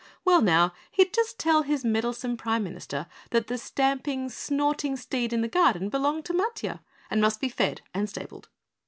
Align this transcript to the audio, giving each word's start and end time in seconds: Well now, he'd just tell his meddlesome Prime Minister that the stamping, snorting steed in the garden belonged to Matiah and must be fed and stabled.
Well 0.25 0.41
now, 0.41 0.73
he'd 0.89 1.13
just 1.13 1.37
tell 1.37 1.61
his 1.61 1.85
meddlesome 1.85 2.35
Prime 2.35 2.63
Minister 2.63 3.05
that 3.29 3.45
the 3.45 3.57
stamping, 3.59 4.29
snorting 4.29 4.97
steed 4.97 5.31
in 5.31 5.41
the 5.41 5.47
garden 5.47 5.89
belonged 5.89 6.25
to 6.25 6.33
Matiah 6.33 6.79
and 7.11 7.21
must 7.21 7.39
be 7.39 7.49
fed 7.49 7.81
and 7.93 8.09
stabled. 8.09 8.49